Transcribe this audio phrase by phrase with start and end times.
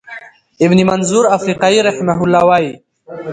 [0.65, 2.71] ابن منظور افریقایی رحمه الله وایی،